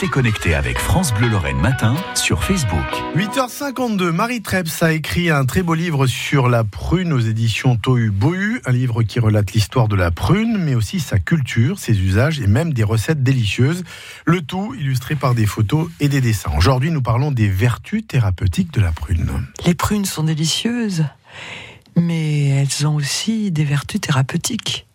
[0.00, 2.86] Restez connectés avec France Bleu Lorraine Matin sur Facebook.
[3.16, 8.10] 8h52, Marie Treps a écrit un très beau livre sur la prune aux éditions Tohu
[8.10, 12.40] Bohu, un livre qui relate l'histoire de la prune, mais aussi sa culture, ses usages
[12.40, 13.84] et même des recettes délicieuses.
[14.24, 16.52] Le tout illustré par des photos et des dessins.
[16.56, 19.28] Aujourd'hui, nous parlons des vertus thérapeutiques de la prune.
[19.66, 21.04] Les prunes sont délicieuses,
[21.94, 24.86] mais elles ont aussi des vertus thérapeutiques.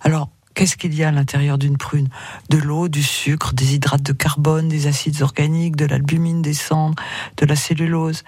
[0.00, 2.08] Alors, Qu'est-ce qu'il y a à l'intérieur d'une prune?
[2.48, 7.02] De l'eau, du sucre, des hydrates de carbone, des acides organiques, de l'albumine, des cendres,
[7.36, 8.22] de la cellulose.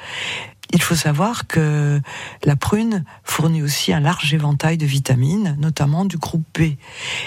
[0.72, 2.00] Il faut savoir que
[2.42, 6.74] la prune fournit aussi un large éventail de vitamines, notamment du groupe B.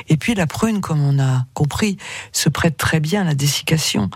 [0.09, 1.97] Et puis la prune, comme on a compris,
[2.33, 4.09] se prête très bien à la dessiccation,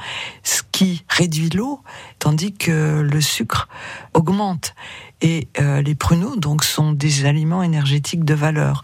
[0.44, 1.82] ce qui réduit l'eau,
[2.20, 3.70] tandis que le sucre
[4.14, 4.76] augmente.
[5.22, 8.84] Et euh, les pruneaux, donc, sont des aliments énergétiques de valeur.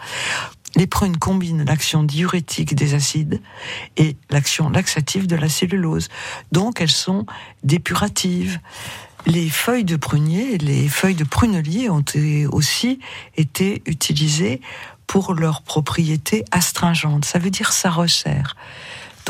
[0.75, 3.41] Les prunes combinent l'action diurétique des acides
[3.97, 6.09] et l'action laxative de la cellulose.
[6.51, 7.25] Donc elles sont
[7.63, 8.59] dépuratives.
[9.25, 12.05] Les feuilles de prunier, les feuilles de prunelier ont
[12.51, 12.99] aussi
[13.35, 14.61] été utilisées
[15.07, 17.25] pour leurs propriétés astringentes.
[17.25, 18.55] Ça veut dire ça resserre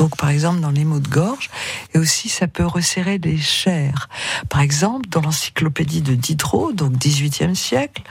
[0.00, 1.50] donc par exemple dans les maux de gorge,
[1.92, 4.08] et aussi ça peut resserrer les chairs.
[4.48, 8.02] Par exemple, dans l'encyclopédie de Diderot, donc 18e siècle,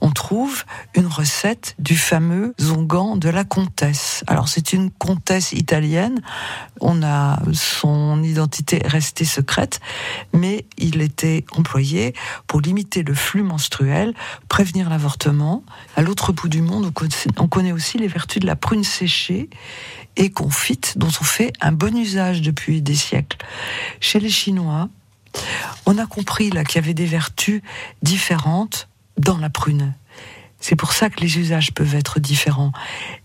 [0.00, 0.62] on trouve
[0.94, 4.22] une recette du fameux zongan de la comtesse.
[4.28, 6.22] Alors c'est une comtesse italienne,
[6.80, 9.80] on a son identité restée secrète,
[10.32, 12.14] mais il était employé
[12.46, 14.14] pour limiter le flux menstruel,
[14.48, 15.64] prévenir l'avortement.
[15.96, 16.92] À l'autre bout du monde,
[17.38, 19.50] on connaît aussi les vertus de la prune séchée
[20.16, 23.38] et confite dont on fait un bon usage depuis des siècles.
[24.00, 24.88] Chez les Chinois,
[25.84, 27.62] on a compris qu'il y avait des vertus
[28.02, 29.94] différentes dans la prune.
[30.58, 32.72] C'est pour ça que les usages peuvent être différents.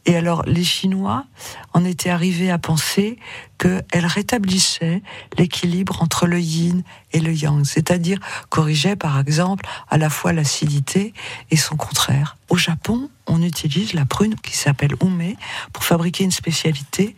[0.06, 1.26] Et alors, les Chinois
[1.74, 3.18] en étaient arrivés à penser
[3.58, 5.02] qu'elle rétablissait
[5.38, 8.20] l'équilibre entre le yin et le yang, c'est-à-dire
[8.50, 11.14] corrigeait par exemple à la fois l'acidité
[11.50, 12.38] et son contraire.
[12.50, 15.36] Au Japon, on utilise la prune qui s'appelle ume
[15.72, 17.16] pour fabriquer une spécialité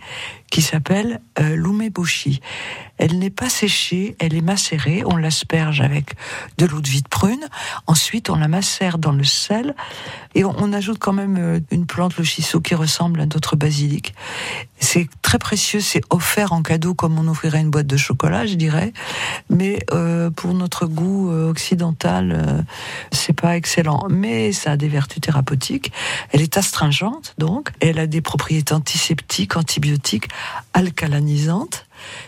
[0.53, 2.39] qui s'appelle euh, l'umeboshi.
[2.99, 6.13] Elle n'est pas séchée, elle est macérée, on l'asperge avec
[6.59, 7.43] de l'eau de vie de prune,
[7.87, 9.73] ensuite on la macère dans le sel
[10.35, 14.13] et on, ajoute quand même euh, une plante, le shiso, qui ressemble à notre basilic.
[14.79, 18.53] C'est très précieux, c'est offert en cadeau comme on offrirait une boîte de chocolat, je
[18.53, 18.93] dirais,
[19.49, 22.63] mais euh, pour notre goût occidental,
[23.11, 24.05] c'est pas excellent.
[24.09, 25.91] Mais ça a des vertus thérapeutiques.
[26.31, 27.71] Elle est astringente, donc.
[27.79, 30.27] Elle a des propriétés antiseptiques, antibiotiques,
[30.73, 31.85] alcalanisantes.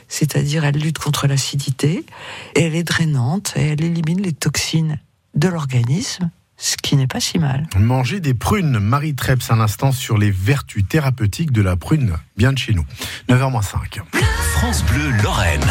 [0.08, 2.06] C'est-à-dire, elle lutte contre l'acidité.
[2.56, 5.00] Et elle est drainante et elle élimine les toxines
[5.34, 7.68] de l'organisme ce qui n'est pas si mal.
[7.78, 12.53] Manger des prunes, Marie Treps à l'instant sur les vertus thérapeutiques de la prune, bien
[12.53, 12.85] de chez nous.
[13.30, 14.02] 9h05.
[14.53, 15.66] France Bleu Lorraine.